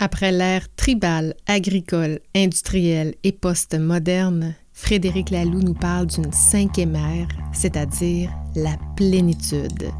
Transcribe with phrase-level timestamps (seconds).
[0.00, 8.30] Après l'ère tribale, agricole, industrielle et post-moderne, Frédéric Laloux nous parle d'une cinquième ère, c'est-à-dire
[8.54, 9.90] la plénitude.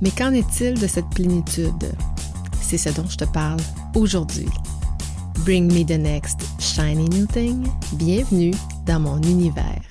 [0.00, 1.92] Mais qu'en est-il de cette plénitude?
[2.60, 3.60] C'est ce dont je te parle
[3.96, 4.48] aujourd'hui.
[5.44, 7.66] Bring me the next shiny new thing.
[7.94, 8.54] Bienvenue
[8.86, 9.82] dans mon univers.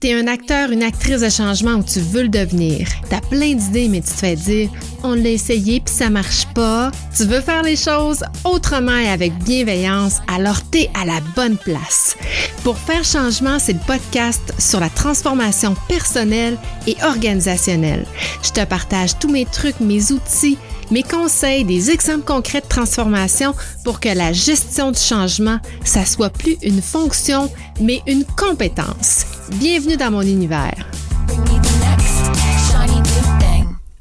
[0.00, 2.86] T'es un acteur, une actrice de changement où tu veux le devenir.
[3.10, 4.70] T'as plein d'idées, mais tu te fais dire
[5.02, 6.92] on l'a essayé puis ça marche pas.
[7.16, 12.16] Tu veux faire les choses autrement et avec bienveillance, alors t'es à la bonne place.
[12.62, 16.56] Pour faire changement, c'est le podcast sur la transformation personnelle
[16.86, 18.06] et organisationnelle.
[18.44, 20.58] Je te partage tous mes trucs, mes outils
[20.90, 26.30] mes conseils, des exemples concrets de transformation pour que la gestion du changement, ça soit
[26.30, 29.26] plus une fonction, mais une compétence.
[29.52, 30.90] Bienvenue dans mon univers.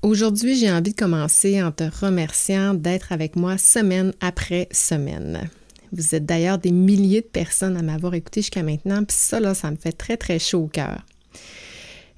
[0.01, 5.49] Aujourd'hui, j'ai envie de commencer en te remerciant d'être avec moi semaine après semaine.
[5.91, 9.53] Vous êtes d'ailleurs des milliers de personnes à m'avoir écouté jusqu'à maintenant, puis ça, là,
[9.53, 11.01] ça me fait très, très chaud au cœur.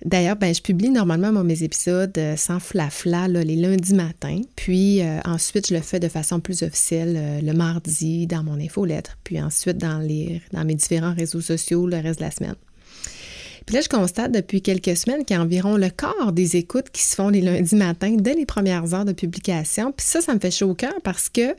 [0.06, 4.42] D'ailleurs, ben, je publie normalement mes épisodes euh, sans flafla -fla, les lundis matins.
[4.56, 8.60] Puis euh, ensuite, je le fais de façon plus officielle euh, le mardi dans mon
[8.60, 9.18] infolettre.
[9.24, 12.56] Puis ensuite dans, les, dans mes différents réseaux sociaux le reste de la semaine.
[13.66, 16.90] Puis là, je constate depuis quelques semaines qu'il y a environ le quart des écoutes
[16.92, 19.92] qui se font les lundis matins dès les premières heures de publication.
[19.92, 21.56] Puis ça, ça me fait chaud au cœur parce que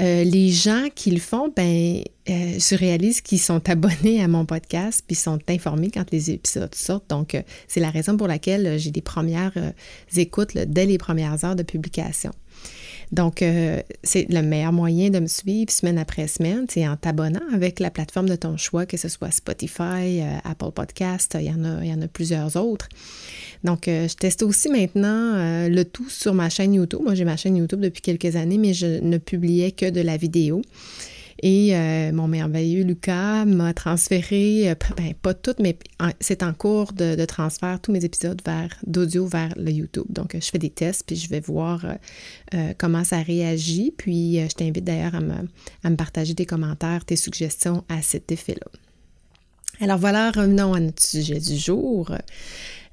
[0.00, 5.02] euh, les gens qui le font, ben, euh, je qu'ils sont abonnés à mon podcast
[5.06, 7.10] puis sont informés quand les épisodes sortent.
[7.10, 9.52] Donc, euh, c'est la raison pour laquelle j'ai des premières
[10.16, 12.30] écoutes dès les premières heures de publication.
[13.12, 17.40] Donc, euh, c'est le meilleur moyen de me suivre semaine après semaine, c'est en t'abonnant
[17.52, 21.50] avec la plateforme de ton choix, que ce soit Spotify, euh, Apple Podcast, il y,
[21.50, 22.88] en a, il y en a plusieurs autres.
[23.64, 27.00] Donc, euh, je teste aussi maintenant le tout sur ma chaîne YouTube.
[27.02, 30.16] Moi, j'ai ma chaîne YouTube depuis quelques années, mais je ne publiais que de la
[30.16, 30.62] vidéo.
[31.40, 35.78] Et euh, mon merveilleux Lucas m'a transféré, euh, ben, pas tout, mais
[36.20, 40.06] c'est en cours de, transfert tous mes épisodes vers d'audio vers le YouTube.
[40.08, 41.84] Donc, je fais des tests, puis je vais voir
[42.54, 43.94] euh, comment ça réagit.
[43.96, 45.34] Puis, je t'invite d'ailleurs à me,
[45.84, 48.66] à me partager tes commentaires, tes suggestions à cet effet-là.
[49.80, 52.10] Alors voilà, revenons à notre sujet du jour,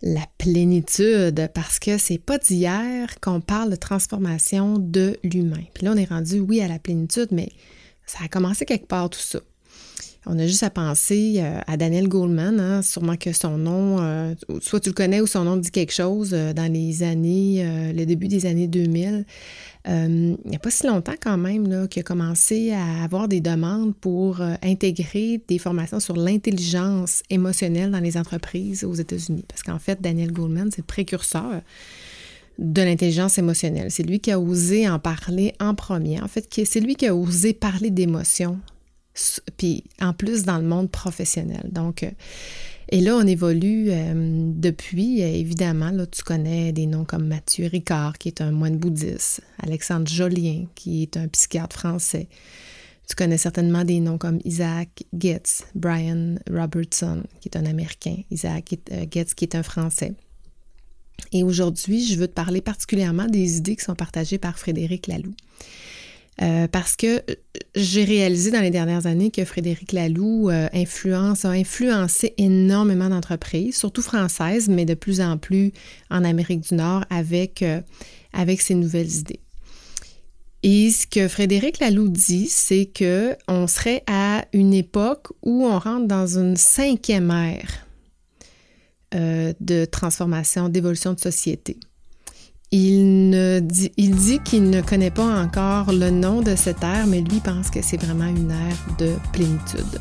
[0.03, 5.63] la plénitude, parce que c'est pas d'hier qu'on parle de transformation de l'humain.
[5.73, 7.50] Puis là, on est rendu, oui, à la plénitude, mais
[8.05, 9.39] ça a commencé quelque part tout ça.
[10.27, 14.33] On a juste à penser euh, à Daniel Goldman, hein, sûrement que son nom, euh,
[14.59, 18.05] soit tu le connais ou son nom dit quelque chose euh, dans les années, le
[18.05, 19.25] début des années 2000.
[19.88, 23.95] il n'y a pas si longtemps quand même qu'il a commencé à avoir des demandes
[23.95, 29.45] pour intégrer des formations sur l'intelligence émotionnelle dans les entreprises aux États-Unis.
[29.47, 31.61] Parce qu'en fait, Daniel Goldman, c'est le précurseur
[32.57, 33.91] de l'intelligence émotionnelle.
[33.91, 36.21] C'est lui qui a osé en parler en premier.
[36.21, 38.59] En fait, c'est lui qui a osé parler d'émotions,
[39.57, 41.69] puis en plus dans le monde professionnel.
[41.71, 42.11] Donc, euh,
[42.89, 44.13] et là, on évolue euh,
[44.53, 48.77] depuis, euh, évidemment, là, tu connais des noms comme Mathieu Ricard, qui est un moine
[48.77, 52.27] bouddhiste, Alexandre Jolien, qui est un psychiatre français.
[53.07, 58.75] Tu connais certainement des noms comme Isaac Getz, Brian Robertson, qui est un Américain, Isaac
[59.11, 60.13] Getz, qui est un Français.
[61.31, 65.33] Et aujourd'hui, je veux te parler particulièrement des idées qui sont partagées par Frédéric Laloux.
[66.41, 67.21] Euh, parce que
[67.75, 73.77] j'ai réalisé dans les dernières années que Frédéric Laloux euh, influence, a influencé énormément d'entreprises,
[73.77, 75.71] surtout françaises, mais de plus en plus
[76.09, 77.79] en Amérique du Nord avec, euh,
[78.33, 79.39] avec ses nouvelles idées.
[80.61, 85.79] Et ce que Frédéric Laloux dit, c'est que on serait à une époque où on
[85.79, 87.84] rentre dans une cinquième ère
[89.15, 91.77] euh, de transformation, d'évolution de société.
[92.71, 97.07] Il, ne dit, il dit qu'il ne connaît pas encore le nom de cette ère,
[97.07, 99.99] mais lui pense que c'est vraiment une ère de plénitude.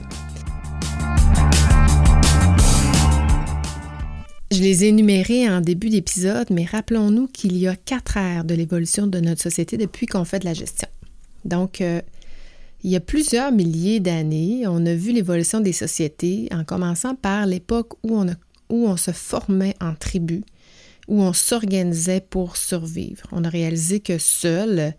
[4.50, 8.54] Je les ai énumérés en début d'épisode, mais rappelons-nous qu'il y a quatre ères de
[8.54, 10.88] l'évolution de notre société depuis qu'on fait de la gestion.
[11.44, 12.00] Donc, euh,
[12.84, 17.46] il y a plusieurs milliers d'années, on a vu l'évolution des sociétés en commençant par
[17.46, 18.34] l'époque où on a
[18.68, 20.42] où on se formait en tribus,
[21.08, 23.26] où on s'organisait pour survivre.
[23.32, 24.94] On a réalisé que seul,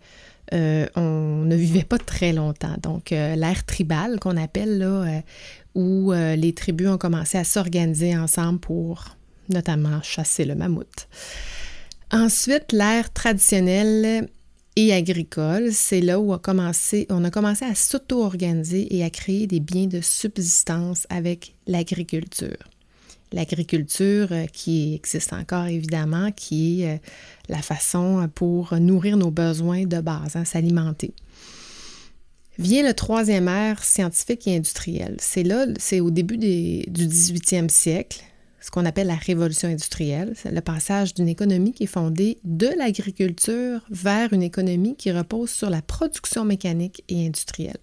[0.54, 2.76] euh, on ne vivait pas très longtemps.
[2.82, 5.20] Donc, euh, l'ère tribale qu'on appelle, là, euh,
[5.74, 9.16] où les tribus ont commencé à s'organiser ensemble pour
[9.50, 11.06] notamment chasser le mammouth.
[12.10, 14.28] Ensuite, l'ère traditionnelle
[14.76, 19.10] et agricole, c'est là où on a commencé, on a commencé à s'auto-organiser et à
[19.10, 22.56] créer des biens de subsistance avec l'agriculture.
[23.32, 26.98] L'agriculture euh, qui existe encore évidemment, qui est euh,
[27.48, 31.12] la façon pour nourrir nos besoins de base, hein, s'alimenter.
[32.58, 35.16] Vient le troisième ère scientifique et industriel.
[35.18, 38.22] C'est là, c'est au début du 18e siècle,
[38.66, 42.66] ce qu'on appelle la révolution industrielle, c'est le passage d'une économie qui est fondée de
[42.76, 47.78] l'agriculture vers une économie qui repose sur la production mécanique et industrielle.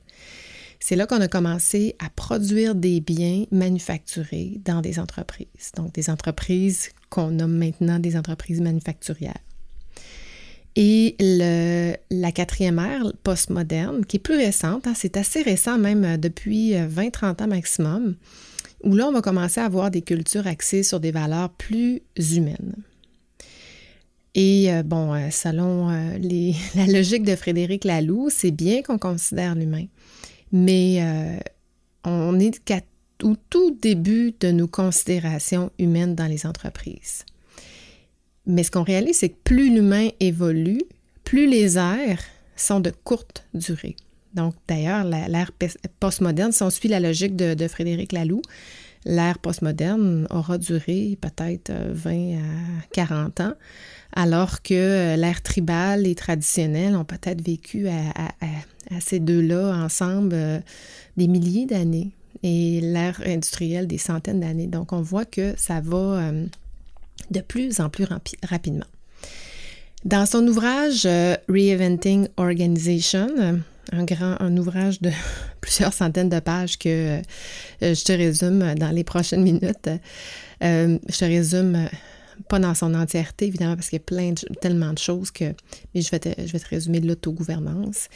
[0.85, 6.09] C'est là qu'on a commencé à produire des biens manufacturés dans des entreprises, donc des
[6.09, 9.39] entreprises qu'on nomme maintenant des entreprises manufacturières.
[10.75, 11.15] Et
[12.11, 16.73] la quatrième ère postmoderne, qui est plus récente, hein, c'est assez récent même euh, depuis
[16.73, 18.15] 20-30 euh, ans maximum,
[18.83, 22.75] où là, on va commencer à avoir des cultures axées sur des valeurs plus humaines.
[24.35, 25.87] Et euh, bon, selon
[26.75, 29.85] la logique de Frédéric Laloux, c'est bien qu'on considère l'humain,
[30.53, 31.03] mais
[32.05, 32.61] on est
[33.23, 37.25] au tout début de nos considérations humaines dans les entreprises.
[38.45, 40.81] Mais ce qu'on réalise, c'est que plus l'humain évolue,
[41.23, 42.23] plus les aires
[42.55, 43.95] sont de courte durée.
[44.33, 45.51] Donc, d'ailleurs, l'ère
[45.99, 48.41] postmoderne, si on suit la logique de, Frédéric Laloux,
[49.05, 53.53] l'ère postmoderne aura duré peut-être 20 euh, à 40 ans,
[54.15, 58.01] alors que euh, l'ère tribale et traditionnelle ont peut-être vécu à,
[58.99, 60.59] ces deux-là ensemble euh,
[61.17, 62.11] des milliers d'années
[62.43, 64.67] et l'ère industrielle des centaines d'années.
[64.67, 66.31] Donc, on voit que ça va
[67.31, 68.05] de plus en plus
[68.43, 68.85] rapidement.
[70.03, 71.07] Dans son ouvrage
[71.47, 73.29] Reinventing Organization,
[73.91, 75.11] un grand un ouvrage de
[75.61, 77.21] plusieurs centaines de pages que euh,
[77.81, 79.89] je te résume dans les prochaines minutes.
[80.63, 81.87] Euh, je te résume euh,
[82.47, 85.53] pas dans son entièreté, évidemment, parce qu'il y a plein tellement de choses que.
[85.93, 88.07] Mais je vais te, je vais te résumer l'autogouvernance.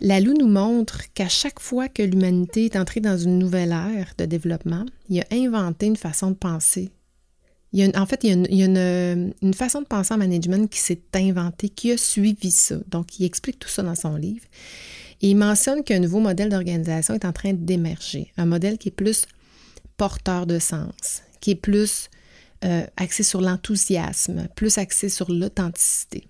[0.00, 4.24] Lalou nous montre qu'à chaque fois que l'humanité est entrée dans une nouvelle ère de
[4.24, 6.90] développement, il a inventé une façon de penser.
[7.72, 9.80] Il y a en fait, il y a, une, il y a une, une, façon
[9.80, 12.76] de penser en management qui s'est inventée, qui a suivi ça.
[12.88, 14.44] Donc, il explique tout ça dans son livre
[15.22, 19.24] il mentionne qu'un nouveau modèle d'organisation est en train d'émerger, un modèle qui est plus
[19.96, 22.10] porteur de sens, qui est plus
[22.64, 26.26] euh, axé sur l'enthousiasme, plus axé sur l'authenticité.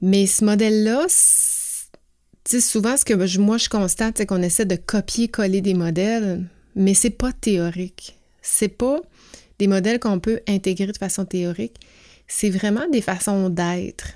[0.00, 1.06] Mais ce modèle-là,
[2.46, 7.10] souvent, ce que moi je constate, c'est qu'on essaie de copier-coller des modèles, mais c'est
[7.10, 8.18] pas théorique.
[8.40, 9.00] C'est pas
[9.58, 11.76] des modèles qu'on peut intégrer de façon théorique.
[12.26, 14.08] C'est vraiment des façons d'être,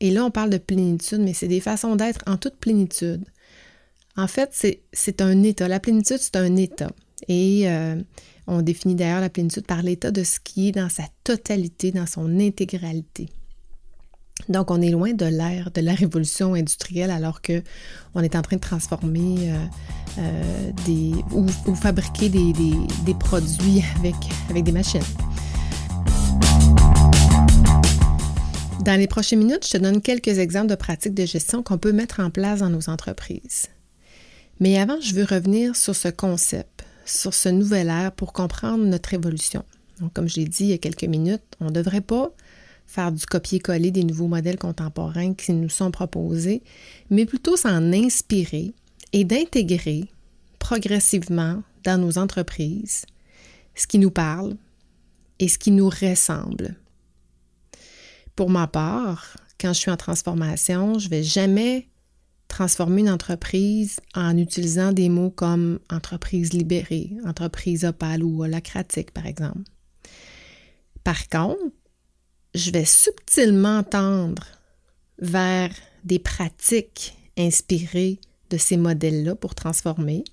[0.00, 3.24] et là, on parle de plénitude, mais c'est des façons d'être en toute plénitude.
[4.16, 4.50] En fait,
[4.92, 5.66] c'est un état.
[5.66, 6.90] La plénitude, c'est un état.
[7.28, 7.96] Et euh,
[8.46, 12.06] on définit d'ailleurs la plénitude par l'état de ce qui est dans sa totalité, dans
[12.06, 13.28] son intégralité.
[14.48, 17.62] Donc, on est loin de l'ère de la révolution industrielle alors que
[18.14, 23.82] on est en train de transformer euh, euh, ou, fabriquer des, produits
[24.50, 25.00] avec des machines.
[28.84, 31.92] Dans les prochaines minutes, je te donne quelques exemples de pratiques de gestion qu'on peut
[31.92, 33.68] mettre en place dans nos entreprises.
[34.60, 39.14] Mais avant, je veux revenir sur ce concept, sur ce nouvel ère pour comprendre notre
[39.14, 39.64] évolution.
[40.00, 42.30] Donc, comme je l'ai dit il y a quelques minutes, on ne devrait pas
[42.86, 46.62] faire du copier-coller des nouveaux modèles contemporains qui nous sont proposés,
[47.10, 48.74] mais plutôt s'en inspirer
[49.12, 50.08] et d'intégrer
[50.58, 53.06] progressivement dans nos entreprises
[53.74, 54.56] ce qui nous parle
[55.38, 56.76] et ce qui nous ressemble
[58.36, 61.88] pour ma part, quand je suis en transformation, je ne vais jamais
[62.48, 69.26] transformer une entreprise en utilisant des mots comme entreprise libérée, entreprise opale ou holacratique, par
[69.26, 69.62] exemple.
[71.02, 71.60] Par contre,
[72.54, 74.46] je vais subtilement tendre
[75.18, 75.70] vers
[76.04, 78.20] des pratiques inspirées
[78.50, 80.24] de ces modèles-là pour transformer,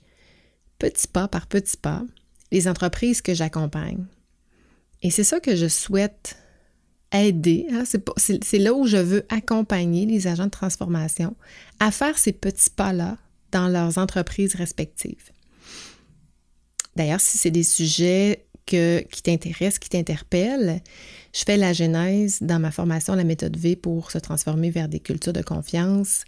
[0.79, 2.03] petit pas par petit pas,
[2.51, 4.05] les entreprises que j'accompagne.
[5.01, 6.37] Et c'est ça que je souhaite
[7.13, 7.83] aider, hein,
[8.17, 11.35] c'est là où je veux accompagner les agents de transformation
[11.79, 13.17] à faire ces petits pas-là
[13.51, 15.31] dans leurs entreprises respectives.
[16.95, 20.81] D'ailleurs, si c'est des sujets qui t'intéressent, qui t'interpellent,
[21.33, 24.99] je fais la genèse dans ma formation La méthode V pour se transformer vers des
[24.99, 26.23] cultures de confiance,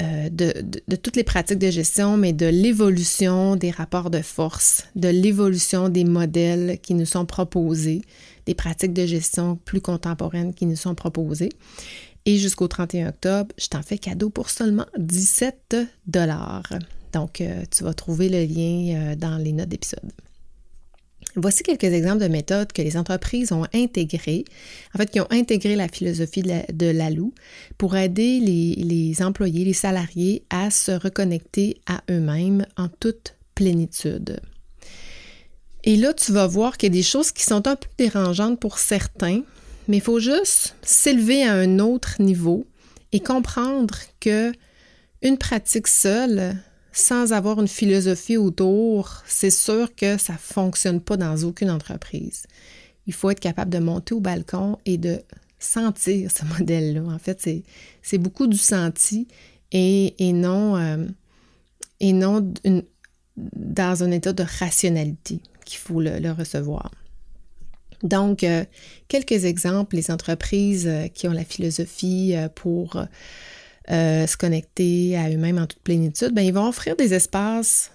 [0.00, 5.08] euh, de, toutes les pratiques de gestion, mais de l'évolution des rapports de force, de
[5.08, 8.02] l'évolution des modèles qui nous sont proposés,
[8.48, 11.50] des pratiques de gestion plus contemporaines qui nous sont proposées.
[12.24, 15.76] Et jusqu'au 31 octobre, je t'en fais cadeau pour seulement 17
[16.06, 16.72] dollars.
[17.12, 20.10] Donc, euh, tu vas trouver le lien euh, dans les notes d'épisode.
[21.36, 24.46] Voici quelques exemples de méthodes que les entreprises ont intégrées,
[24.94, 27.32] en fait, qui ont intégré la philosophie de l'ALU
[27.76, 34.40] pour aider les, employés, les salariés à se reconnecter à eux-mêmes en toute plénitude.
[35.88, 38.60] Et là, tu vas voir qu'il y a des choses qui sont un peu dérangeantes
[38.60, 39.40] pour certains,
[39.88, 42.66] mais il faut juste s'élever à un autre niveau
[43.12, 44.52] et comprendre que
[45.22, 46.54] une pratique seule
[46.92, 52.42] sans avoir une philosophie autour, c'est sûr que ça ne fonctionne pas dans aucune entreprise.
[53.06, 55.22] Il faut être capable de monter au balcon et de
[55.58, 57.00] sentir ce modèle-là.
[57.00, 57.48] En fait,
[58.02, 59.26] c'est beaucoup du senti
[59.72, 61.06] et, non, euh,
[61.98, 62.52] et non
[63.34, 66.90] dans un état de rationalité qu'il faut le, recevoir.
[68.02, 68.64] Donc, euh,
[69.08, 72.96] quelques exemples, les entreprises euh, qui ont la philosophie pour
[73.90, 77.92] euh, se connecter à eux-mêmes en toute plénitude, bien, ils vont offrir des espaces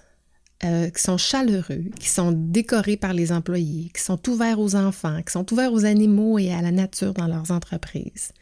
[0.62, 5.30] qui sont chaleureux, qui sont décorés par les employés, qui sont ouverts aux enfants, qui
[5.30, 8.32] sont ouverts aux animaux et à la nature dans leurs entreprises.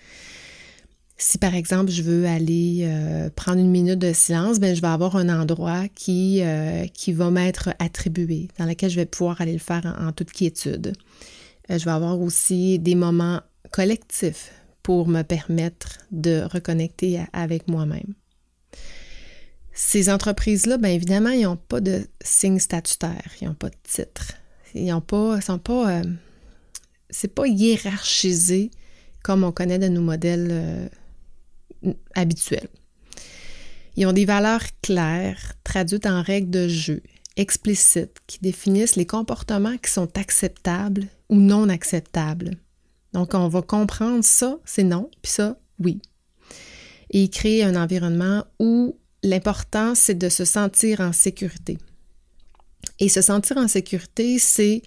[1.24, 4.88] Si par exemple je veux aller euh, prendre une minute de silence, bien, je vais
[4.88, 6.42] avoir un endroit qui,
[6.94, 10.94] qui va m'être attribué, dans lequel je vais pouvoir aller le faire en toute quiétude.
[11.68, 14.50] je vais avoir aussi des moments collectifs
[14.82, 18.14] pour me permettre de reconnecter avec moi-même.
[19.72, 24.32] Ces entreprises-là, bien évidemment, ils n'ont pas de signe statutaire, ils n'ont pas de titre.
[24.74, 26.02] Ils n'ont pas, sont pas, euh,
[27.10, 28.70] c'est pas hiérarchisé
[29.22, 30.88] comme on connaît de nos modèles euh,
[32.14, 32.68] habituels.
[33.96, 37.02] Ils ont des valeurs claires, traduites en règles de jeu,
[37.36, 42.56] explicites, qui définissent les comportements qui sont acceptables ou non acceptables.
[43.12, 46.00] Donc, on va comprendre ça, c'est non, puis ça, oui.
[47.10, 51.76] Et créer un environnement où l'important, c'est de se sentir en sécurité.
[52.98, 54.82] Et se sentir en sécurité, c'est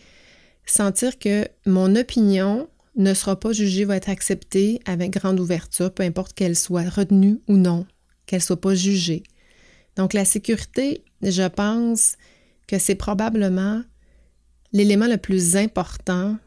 [0.66, 6.04] sentir que mon opinion ne sera pas jugée, va être acceptée avec grande ouverture, peu
[6.04, 7.86] importe qu'elle soit retenue ou non,
[8.26, 9.24] qu'elle ne soit pas jugée.
[9.96, 12.16] Donc la sécurité, je pense
[12.68, 13.82] que c'est probablement
[14.72, 16.38] l'élément le plus important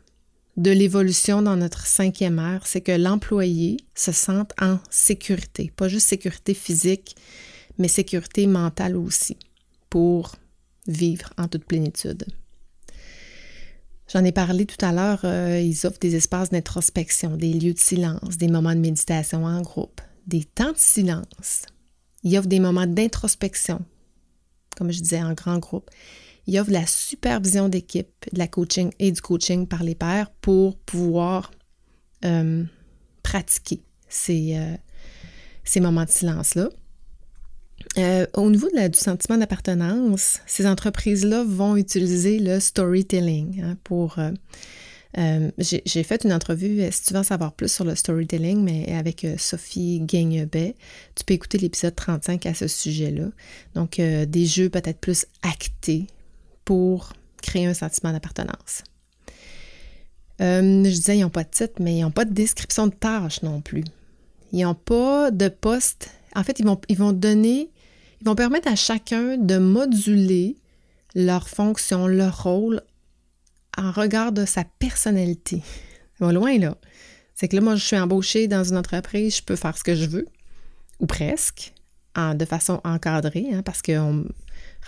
[0.56, 6.08] de l'évolution dans notre cinquième ère, c'est que l'employé se sente en sécurité, pas juste
[6.08, 7.14] sécurité physique,
[7.78, 9.36] mais sécurité mentale aussi,
[9.88, 10.34] pour
[10.88, 12.24] vivre en toute plénitude.
[14.12, 17.78] J'en ai parlé tout à l'heure, euh, ils offrent des espaces d'introspection, des lieux de
[17.78, 21.66] silence, des moments de méditation en groupe, des temps de silence.
[22.22, 23.80] Ils offrent des moments d'introspection,
[24.76, 25.90] comme je disais, en grand groupe.
[26.46, 30.30] Il offre de la supervision d'équipe, de la coaching et du coaching par les pairs
[30.40, 31.50] pour pouvoir
[32.24, 32.64] euh,
[33.22, 34.74] pratiquer ces, euh,
[35.64, 36.70] ces, moments de silence-là.
[37.98, 44.18] Euh, au niveau du sentiment d'appartenance, ces entreprises-là vont utiliser le storytelling hein, pour...
[45.58, 49.26] J'ai fait une entrevue, si tu veux en savoir plus sur le storytelling, mais avec
[49.36, 50.76] Sophie Gaignebet.
[51.16, 53.30] Tu peux écouter l'épisode 35 à ce sujet-là.
[53.74, 56.06] Donc, des jeux peut-être plus actés,
[56.68, 58.84] pour créer un sentiment d'appartenance.
[60.42, 62.92] Euh, je disais, ils n'ont pas de titre, mais ils n'ont pas de description de
[62.92, 63.84] tâche non plus.
[64.52, 66.10] Ils n'ont pas de poste.
[66.36, 67.70] En fait, ils vont, ils vont donner,
[68.20, 70.56] ils vont permettre à chacun de moduler
[71.14, 72.82] leur fonction, leur rôle
[73.76, 75.62] en regard de sa personnalité.
[76.18, 76.76] Ça va loin, là.
[77.34, 79.94] C'est que là, moi, je suis embauchée dans une entreprise, je peux faire ce que
[79.94, 80.26] je veux,
[80.98, 81.72] ou presque,
[82.16, 84.24] de façon encadrée, hein, parce qu'on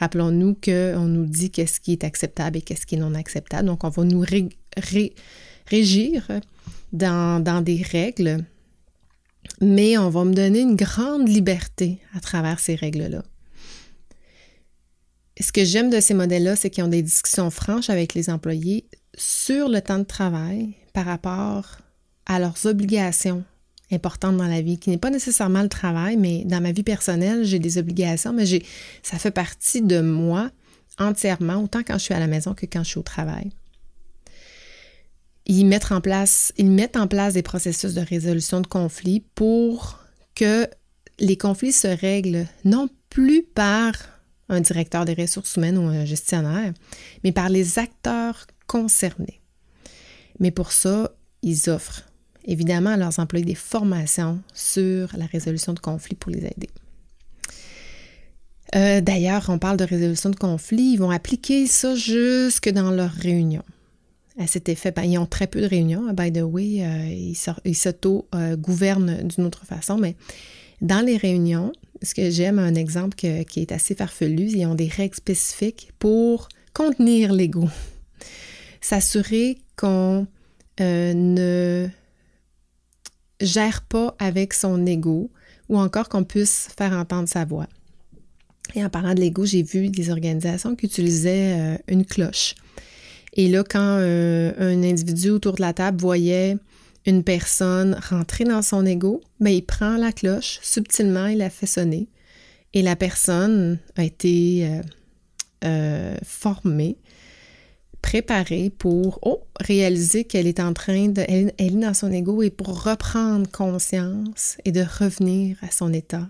[0.00, 3.66] Rappelons-nous qu'on nous dit qu'est-ce qui est acceptable et qu'est-ce qui est non acceptable.
[3.66, 4.24] Donc, on va nous
[5.66, 6.26] régir
[6.92, 8.44] dans, des règles,
[9.60, 13.22] mais on va me donner une grande liberté à travers ces règles-là.
[15.40, 18.84] Ce que j'aime de ces modèles-là, c'est qu'ils ont des discussions franches avec les employés
[19.16, 21.78] sur le temps de travail par rapport
[22.26, 23.44] à leurs obligations
[23.92, 27.44] importante dans la vie, qui n'est pas nécessairement le travail, mais dans ma vie personnelle,
[27.44, 28.44] j'ai des obligations, mais
[29.02, 30.50] ça fait partie de moi
[30.98, 33.50] entièrement, autant quand je suis à la maison que quand je suis au travail.
[35.52, 39.98] Ils mettent en place, ils mettent en place des processus de résolution de conflits pour
[40.36, 40.68] que
[41.18, 43.94] les conflits se règlent non plus par
[44.48, 46.72] un directeur des ressources humaines ou un gestionnaire,
[47.24, 49.40] mais par les acteurs concernés.
[50.38, 51.10] Mais pour ça,
[51.42, 52.04] ils offrent
[52.44, 56.70] évidemment à leurs employés des formations sur la résolution de conflits pour les aider.
[58.76, 63.10] Euh, d'ailleurs, on parle de résolution de conflits, ils vont appliquer ça jusque dans leurs
[63.10, 63.64] réunions.
[64.40, 67.76] À cet effet, ils ont très peu de réunions, hein, by the way, euh, ils
[67.76, 70.16] s'auto-gouvernent d'une autre façon, mais
[70.80, 74.88] dans les réunions, ce que j'aime, un exemple qui est assez farfelu, ils ont des
[74.88, 77.68] règles spécifiques pour contenir l'ego.
[78.80, 80.26] s'assurer qu'on
[80.80, 81.88] euh, ne
[83.40, 85.30] gère pas avec son ego
[85.68, 87.68] ou encore qu'on puisse faire entendre sa voix.
[88.74, 92.54] Et en parlant de l'ego, j'ai vu des organisations qui utilisaient euh, une cloche.
[93.34, 96.56] Et là, quand euh, un individu autour de la table voyait
[97.06, 101.66] une personne rentrer dans son ego, ben, il prend la cloche, subtilement, il la fait
[101.66, 102.08] sonner.
[102.74, 104.80] Et la personne a été
[106.22, 106.96] formée
[108.00, 111.22] préparée pour oh, réaliser qu'elle est en train de.
[111.28, 116.28] Elle, est dans son ego et pour reprendre conscience et de revenir à son état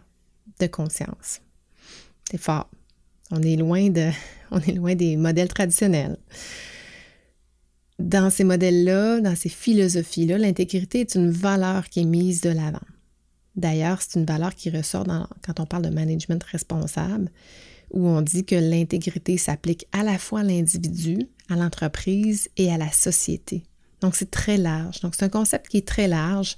[0.58, 1.40] de conscience.
[2.30, 2.68] C'est fort.
[3.30, 4.10] On est loin de.
[4.52, 6.16] On est loin des modèles traditionnels.
[8.00, 12.80] Dans ces modèles-là, dans ces philosophies-là, l'intégrité est une valeur qui est mise de l'avant.
[13.56, 17.30] D'ailleurs, c'est une valeur qui ressort quand on parle de management responsable,
[17.92, 22.78] où on dit que l'intégrité s'applique à la fois à l'individu, à l'entreprise et à
[22.78, 23.64] la société.
[24.00, 25.00] Donc, c'est très large.
[25.00, 26.56] Donc, c'est un concept qui est très large,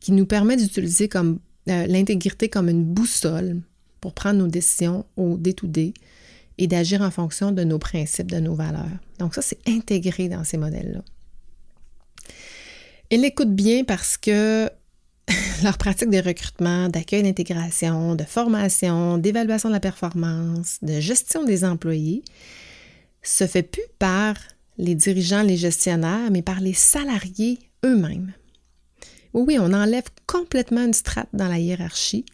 [0.00, 3.60] qui nous permet d'utiliser comme euh, l'intégrité comme une boussole
[4.00, 5.94] pour prendre nos décisions au day-to-day
[6.58, 8.98] et d'agir en fonction de nos principes, de nos valeurs.
[9.20, 11.02] Donc, ça, c'est intégré dans ces modèles-là.
[13.10, 14.70] Ils l'écoutent bien parce que
[15.62, 21.64] leur pratique de recrutement, d'accueil d'intégration, de formation, d'évaluation de la performance, de gestion des
[21.64, 22.22] employés
[23.22, 24.34] se fait plus par
[24.78, 28.32] les dirigeants, les gestionnaires, mais par les salariés eux-mêmes.
[29.34, 32.24] Oui, on enlève complètement une strate dans la hiérarchie,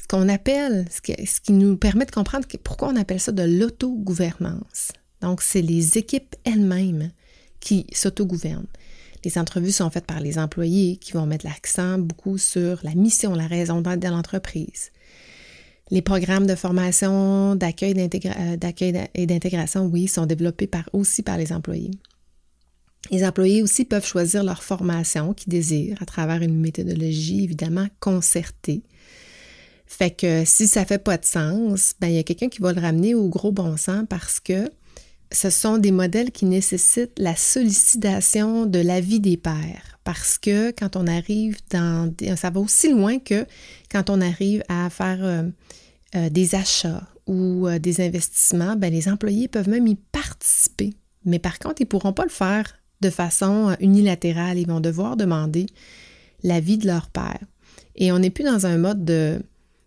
[0.00, 1.00] ce qu'on appelle, ce
[1.40, 4.92] qui, nous permet de comprendre pourquoi on appelle ça de l'autogouvernance.
[5.22, 7.10] Donc, c'est les équipes elles-mêmes
[7.60, 8.66] qui s'autogouvernent.
[9.24, 13.34] Les entrevues sont faites par les employés qui vont mettre l'accent beaucoup sur la mission,
[13.34, 14.90] la raison d'être de l'entreprise.
[15.90, 21.52] Les programmes de formation, d'accueil euh, et d'intégration, oui, sont développés par, aussi par les
[21.52, 21.92] employés.
[23.10, 28.82] Les employés aussi peuvent choisir leur formation qu'ils désirent à travers une méthodologie évidemment concertée.
[29.86, 32.72] Fait que si ça fait pas de sens, ben il y a quelqu'un qui va
[32.72, 34.70] le ramener au gros bon sens parce que
[35.32, 39.98] ce sont des modèles qui nécessitent la sollicitation de l'avis des pairs.
[40.04, 42.12] Parce que quand on arrive dans...
[42.36, 43.46] Ça va aussi loin que
[43.90, 45.42] quand on arrive à faire euh,
[46.16, 50.94] euh, des achats ou euh, des investissements, ben, les employés peuvent même y participer.
[51.24, 54.58] Mais par contre, ils ne pourront pas le faire de façon unilatérale.
[54.58, 55.66] Ils vont devoir demander
[56.42, 57.38] l'avis de leur père.
[57.94, 59.40] Et on n'est plus dans un mode de,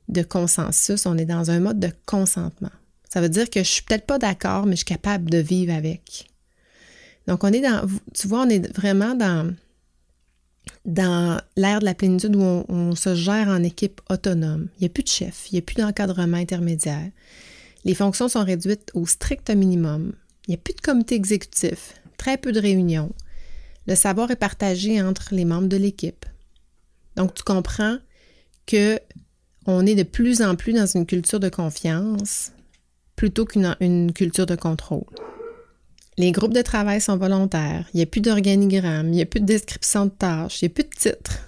[0.09, 2.69] de, consensus, on est dans un mode de consentement.
[3.15, 5.73] Ça veut dire que je suis peut-être pas d'accord, mais je suis capable de vivre
[5.73, 6.27] avec.
[7.27, 9.55] Donc, on est dans, tu vois, on est vraiment dans,
[10.83, 14.67] dans l'ère de la plénitude où on, se gère en équipe autonome.
[14.75, 17.09] Il n'y a plus de chef, il n'y a plus d'encadrement intermédiaire.
[17.85, 20.11] Les fonctions sont réduites au strict minimum.
[20.45, 23.13] Il n'y a plus de comité exécutif, très peu de réunions.
[23.87, 26.25] Le savoir est partagé entre les membres de l'équipe.
[27.15, 27.97] Donc, tu comprends
[28.65, 28.99] que
[29.67, 32.51] on est de plus en plus dans une culture de confiance
[33.15, 35.05] plutôt qu'une culture de contrôle.
[36.17, 37.87] Les groupes de travail sont volontaires.
[37.93, 40.71] Il n'y a plus d'organigramme, il n'y a plus de description de tâches, il n'y
[40.71, 41.39] a plus de titres.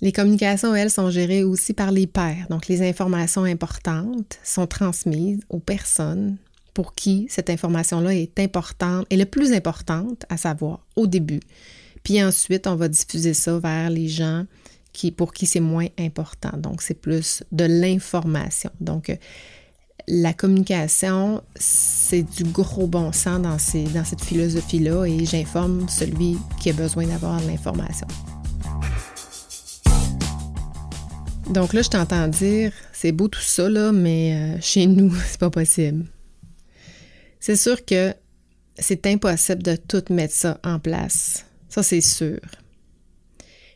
[0.00, 2.46] Les communications, elles, sont gérées aussi par les pairs.
[2.50, 6.36] Donc, les informations importantes sont transmises aux personnes
[6.74, 11.40] pour qui cette information-là est importante et le plus importante à savoir au début.
[12.02, 14.44] Puis ensuite, on va diffuser ça vers les gens
[14.92, 16.56] qui, pour qui c'est moins important.
[16.58, 18.70] Donc, c'est plus de l'information.
[18.80, 19.16] Donc,
[20.06, 26.72] la communication, c'est du gros bon sens dans, cette philosophie-là et j'informe celui qui a
[26.72, 28.06] besoin d'avoir l'information.
[31.50, 35.50] Donc là, je t'entends dire, c'est beau tout ça, mais euh, chez nous, c'est pas
[35.50, 36.06] possible.
[37.40, 38.14] C'est sûr que
[38.78, 41.44] c'est impossible de tout mettre ça en place.
[41.68, 42.40] Ça, c'est sûr.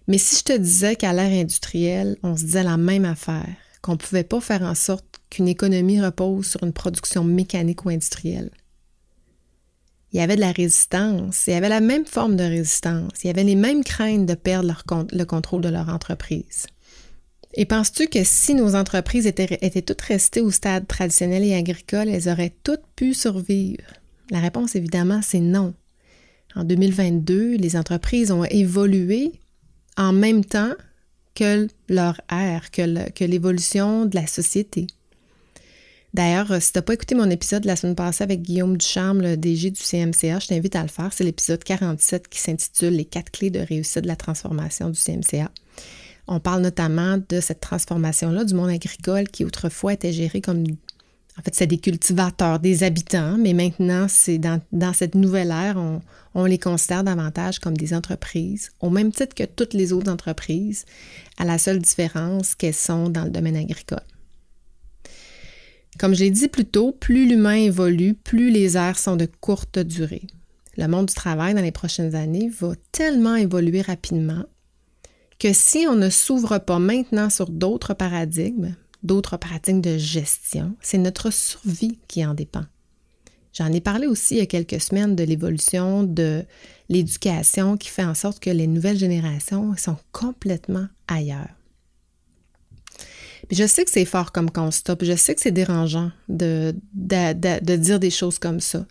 [0.06, 3.46] Mais si je te disais qu'à l'ère industrielle, on se disait la même affaire,
[3.82, 8.50] qu'on pouvait pas faire en sorte qu'une économie repose sur une production mécanique ou industrielle.
[10.12, 13.26] Il y avait de la résistance, il y avait la même forme de résistance, il
[13.26, 14.74] y avait les mêmes craintes de perdre
[15.12, 16.66] le contrôle de leur entreprise.
[17.54, 22.08] Et penses-tu que si nos entreprises étaient, étaient toutes restées au stade traditionnel et agricole,
[22.08, 23.84] elles auraient toutes pu survivre?
[24.30, 25.74] La réponse, évidemment, c'est non.
[26.54, 29.32] En 2022, les entreprises ont évolué
[29.96, 30.72] en même temps
[31.34, 34.86] que leur ère, que l'évolution de la société.
[36.14, 39.20] D'ailleurs, si tu n'as pas écouté mon épisode de la semaine passée avec Guillaume Ducharme,
[39.20, 41.12] le DG du CMCA, je t'invite à le faire.
[41.12, 45.50] C'est l'épisode 47 qui s'intitule Les quatre clés de réussite de la transformation du CMCA.
[46.26, 50.64] On parle notamment de cette transformation-là du monde agricole qui autrefois était géré comme
[51.38, 54.60] en fait, c'est des cultivateurs, des habitants, mais maintenant, c'est dans,
[54.92, 55.76] cette nouvelle ère,
[56.34, 60.84] on, les considère davantage comme des entreprises, au même titre que toutes les autres entreprises,
[61.36, 64.02] à la seule différence qu'elles sont dans le domaine agricole.
[65.98, 69.80] Comme je l'ai dit plus tôt, plus l'humain évolue, plus les aires sont de courte
[69.80, 70.22] durée.
[70.76, 74.44] Le monde du travail dans les prochaines années va tellement évoluer rapidement
[75.40, 80.98] que si on ne s'ouvre pas maintenant sur d'autres paradigmes, d'autres pratiques de gestion, c'est
[80.98, 82.64] notre survie qui en dépend.
[83.52, 86.44] J'en ai parlé aussi il y a quelques semaines de l'évolution de
[86.88, 91.57] l'éducation qui fait en sorte que les nouvelles générations sont complètement ailleurs.
[93.50, 98.00] Je sais que c'est fort comme constat, puis je sais que c'est dérangeant de, dire
[98.00, 98.86] des choses comme ça.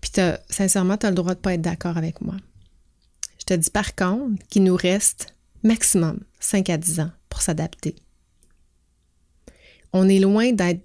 [0.00, 0.10] Puis
[0.48, 2.36] sincèrement, tu as le droit de ne pas être d'accord avec moi.
[3.38, 7.96] Je te dis par contre qu'il nous reste maximum 5 à 10 ans pour s'adapter
[9.96, 10.82] on est loin d'être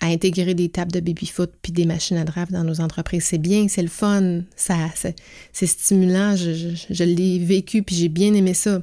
[0.00, 3.24] à intégrer des tables de baby-foot puis des machines à draft dans nos entreprises.
[3.24, 4.74] C'est bien, c'est le fun, ça,
[5.52, 8.82] c'est stimulant, je, l'ai vécu puis j'ai bien aimé ça.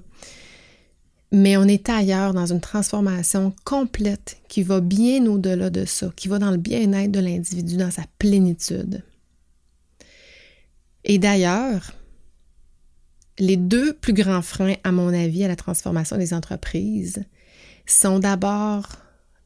[1.31, 6.27] Mais on est ailleurs dans une transformation complète qui va bien au-delà de ça, qui
[6.27, 9.03] va dans le bien-être de l'individu dans sa plénitude.
[11.03, 11.93] Et d'ailleurs,
[13.37, 17.23] les deux plus grands freins, à mon avis, à la transformation des entreprises
[17.85, 18.87] sont d'abord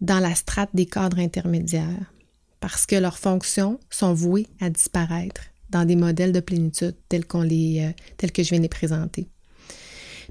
[0.01, 2.13] dans la strate des cadres intermédiaires
[2.59, 7.91] parce que leurs fonctions sont vouées à disparaître dans des modèles de plénitude tels, euh,
[8.33, 9.27] que je viens de les présenter.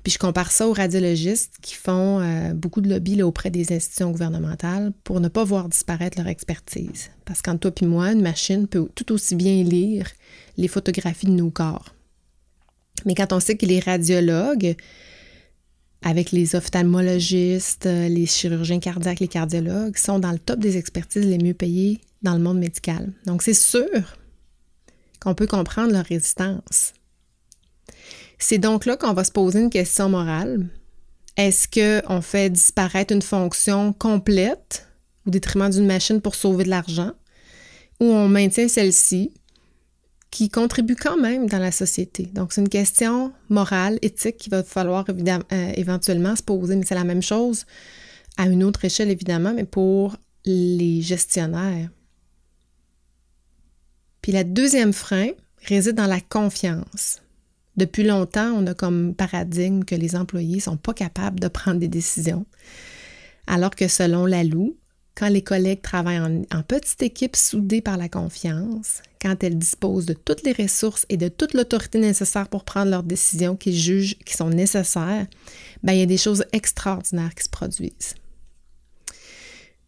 [0.03, 4.11] Puis je compare ça aux radiologistes qui font euh, beaucoup de lobby auprès des institutions
[4.11, 7.11] gouvernementales pour ne pas voir disparaître leur expertise.
[7.25, 10.09] Parce qu'en toi et moi, une machine peut tout aussi bien lire
[10.57, 11.95] les photographies de nos corps.
[13.07, 14.77] Mais quand on sait que les radiologues
[16.03, 21.25] avec les ophtalmologistes, euh, les chirurgiens cardiaques, les cardiologues, sont dans le top des expertises
[21.25, 23.12] les mieux payées dans le monde médical.
[23.27, 24.17] Donc, c'est sûr
[25.21, 26.93] qu'on peut comprendre leur résistance.
[28.42, 30.66] C'est donc là qu'on va se poser une question morale.
[31.37, 34.88] Est-ce qu'on fait disparaître une fonction complète
[35.24, 37.12] au détriment d'une machine pour sauver de l'argent?
[38.00, 39.33] Ou on maintient celle-ci
[40.33, 42.24] qui contribuent quand même dans la société?
[42.35, 46.96] Donc, c'est une question morale, éthique qu'il va falloir euh, éventuellement se poser, mais c'est
[46.96, 47.64] la même chose
[48.37, 51.90] à une autre échelle, évidemment, mais pour les gestionnaires.
[54.20, 55.28] Puis la deuxième frein
[55.64, 57.22] réside dans la confiance.
[57.77, 61.81] Depuis longtemps, on a comme paradigme que les employés ne sont pas capables de prendre
[61.81, 62.45] des décisions,
[63.47, 64.77] alors que selon la Lou,
[65.15, 70.15] quand les collègues travaillent en, petite équipe soudée par la confiance, quand elles disposent de
[70.15, 74.35] toutes les ressources et de toute l'autorité nécessaire pour prendre leurs décisions qu'ils jugent qui
[74.35, 75.27] sont nécessaires,
[75.83, 78.15] ben, il y a des choses extraordinaires qui se produisent.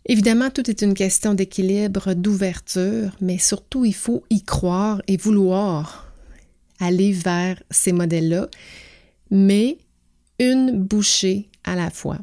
[0.07, 6.13] Évidemment, tout est une question d'équilibre, d'ouverture, mais surtout, il faut y croire et vouloir
[6.81, 8.49] aller vers ces modèles-là,
[9.31, 9.79] mais
[10.39, 12.19] une bouchée à la fois.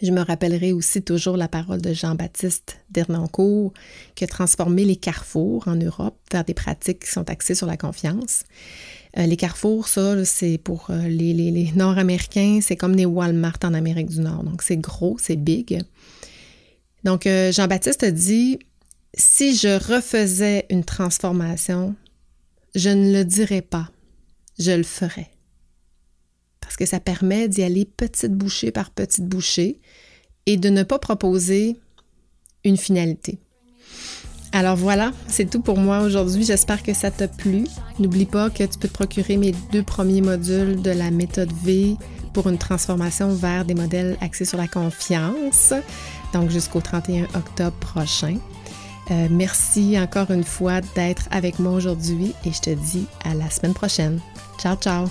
[0.00, 3.72] Je me rappellerai aussi toujours la parole de Jean-Baptiste Dernancourt
[4.14, 7.76] qui a transformé les carrefours en Europe vers des pratiques qui sont axées sur la
[7.76, 8.44] confiance.
[9.16, 14.10] Euh, les carrefours, ça, c'est pour euh, les, Nord-Américains, c'est comme les Walmart en Amérique
[14.10, 14.44] du Nord.
[14.44, 15.82] Donc, c'est gros, c'est big.
[17.02, 18.58] Donc, euh, Jean-Baptiste a dit,
[19.14, 21.96] si je refaisais une transformation,
[22.78, 23.90] je ne le dirais pas,
[24.58, 25.30] je le ferais
[26.68, 29.80] parce que ça permet d'y aller petite bouchée par petite bouchée
[30.44, 31.78] et de ne pas proposer
[32.62, 33.38] une finalité.
[34.52, 36.44] Alors voilà, c'est tout pour moi aujourd'hui.
[36.44, 37.64] J'espère que ça t'a plu.
[37.98, 41.96] N'oublie pas que tu peux te procurer mes deux premiers modules de la méthode V
[42.34, 45.72] pour une transformation vers des modèles axés sur la confiance,
[46.34, 48.36] donc jusqu'au 31 octobre prochain.
[49.10, 53.48] Euh, merci encore une fois d'être avec moi aujourd'hui et je te dis à la
[53.50, 54.20] semaine prochaine.
[54.58, 55.08] Ciao, ciao!